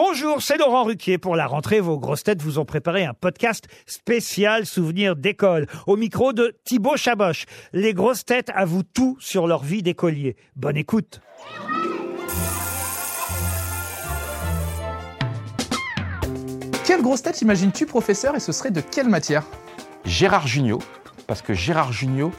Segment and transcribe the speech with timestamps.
[0.00, 1.18] Bonjour, c'est Laurent Ruquier.
[1.18, 5.66] Pour la rentrée, vos grosses têtes vous ont préparé un podcast spécial souvenir d'école.
[5.88, 7.46] Au micro de Thibaut Chaboch.
[7.72, 10.36] Les grosses têtes avouent tout sur leur vie d'écolier.
[10.54, 11.20] Bonne écoute.
[16.86, 19.42] Quelle grosse tête imagines-tu professeur et ce serait de quelle matière?
[20.04, 20.78] Gérard Jugnot,
[21.26, 22.30] parce que Gérard Jugnot,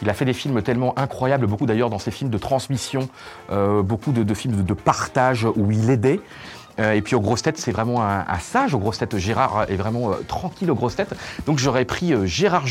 [0.00, 3.08] il a fait des films tellement incroyables, beaucoup d'ailleurs dans ses films de transmission,
[3.50, 6.20] euh, beaucoup de, de films de, de partage où il aidait.
[6.80, 8.74] Euh, et puis aux grosses têtes, c'est vraiment un, sage.
[8.74, 11.14] Aux grosses têtes, Gérard est vraiment euh, tranquille aux grosses têtes.
[11.46, 12.64] Donc j'aurais pris euh, Gérard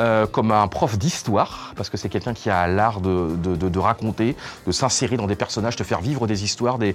[0.00, 4.36] euh, comme un prof d'histoire, parce que c'est quelqu'un qui a l'art de, raconter,
[4.66, 6.94] de s'insérer dans des personnages, de faire vivre des histoires, des,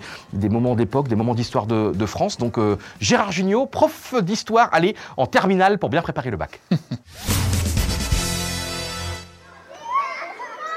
[0.49, 2.37] moments d'époque, des moments d'histoire de, France.
[2.37, 2.57] Donc
[2.99, 6.59] Gérard Jugnot, prof d'histoire, allez, en terminale pour bien préparer le bac.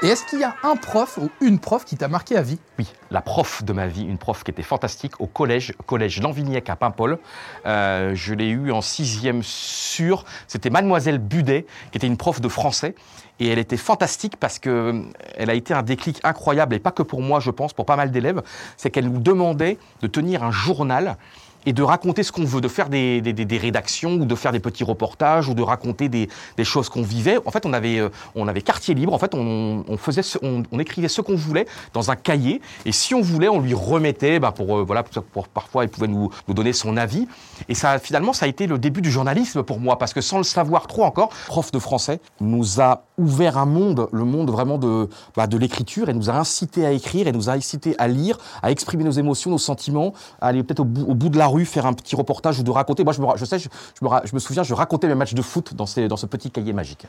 [0.01, 2.59] Et est-ce qu'il y a un prof ou une prof qui t'a marqué à vie?
[2.77, 6.69] Oui, la prof de ma vie, une prof qui était fantastique au collège, collège Lanvignac
[6.69, 7.17] à Paimpol.
[7.65, 10.25] Euh, je l'ai eu en sixième sur.
[10.47, 12.93] C'était Mademoiselle Budet, qui était une prof de français.
[13.39, 15.01] Et elle était fantastique parce que euh,
[15.37, 17.95] elle a été un déclic incroyable, et pas que pour moi, je pense, pour pas
[17.95, 18.43] mal d'élèves.
[18.75, 21.17] C'est qu'elle nous demandait de tenir un journal
[21.65, 24.59] et de raconter ce qu'on veut, de faire des, des- rédactions ou de faire des
[24.59, 27.37] petits reportages ou de raconter des, des choses qu'on vivait.
[27.45, 29.13] En fait, on avait, euh, on avait quartier libre.
[29.13, 32.61] En fait, on, on faisait, on, on écrivait ce qu'on voulait dans un cahier.
[32.85, 36.07] Et si on voulait, on lui remettait, bah, pour, euh, voilà, pour, parfois, il pouvait
[36.07, 37.27] nous, nous donner son avis.
[37.69, 40.37] Et ça, finalement, ça a été le début du journalisme pour moi, parce que sans
[40.37, 44.77] le savoir trop encore, prof de français nous a ouvert un monde, le monde vraiment
[44.77, 48.07] de, bah, de l'écriture, et nous a incité à écrire, et nous a incité à
[48.07, 51.47] lire, à exprimer nos émotions, nos sentiments, à aller peut-être au au bout de la
[51.55, 53.03] rue faire un petit reportage ou de raconter.
[53.03, 55.15] Moi, je me, je sais, je, je me, ra- je me souviens, je racontais mes
[55.15, 57.07] matchs de foot dans, ces, dans ce petit cahier magique.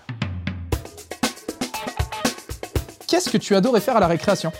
[3.08, 4.52] Qu'est-ce que tu adorais faire à la récréation?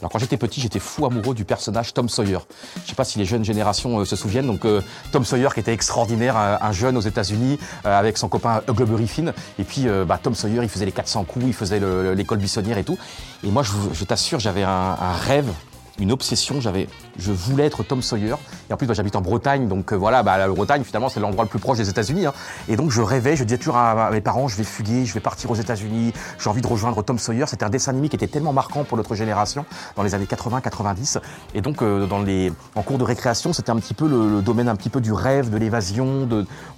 [0.00, 2.38] Alors quand j'étais petit, j'étais fou amoureux du personnage Tom Sawyer.
[2.84, 4.46] Je sais pas si les jeunes générations euh, se souviennent.
[4.46, 4.80] Donc euh,
[5.10, 9.08] Tom Sawyer qui était extraordinaire, un, un jeune aux États-Unis euh, avec son copain Huckleberry
[9.08, 9.32] Finn.
[9.58, 12.38] Et puis bah, Tom Sawyer, il faisait les 400 coups, il faisait le- le- l'école
[12.38, 12.96] buissonnière et tout.
[13.42, 15.50] Et moi, je, t'assure, j'avais un, un rêve.
[16.00, 16.88] Une obsession, j'avais,
[17.18, 18.34] je voulais être Tom Sawyer.
[18.70, 21.44] Et en plus, j'habite en Bretagne, donc euh, voilà, bah, la Bretagne finalement c'est l'endroit
[21.44, 22.26] le plus proche des États-Unis.
[22.26, 22.32] hein.
[22.68, 25.20] Et donc je rêvais, je disais toujours à, mes parents, je vais fuguer, je vais
[25.20, 27.44] partir aux États-Unis, j'ai envie de rejoindre Tom Sawyer.
[27.48, 29.64] C'était un dessin animé qui était tellement marquant pour notre génération
[29.96, 31.18] dans les années 80-90.
[31.54, 34.68] Et donc euh, dans les, en cours de récréation, c'était un petit peu le, domaine
[34.68, 36.28] un petit peu du rêve, de l'évasion.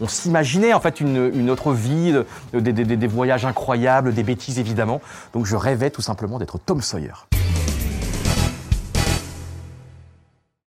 [0.00, 2.26] On s'imaginait en fait une, autre vie, de-
[2.58, 5.00] des- des- des- des voyages incroyables, des bêtises évidemment.
[5.34, 7.12] Donc je rêvais tout simplement d'être Tom Sawyer.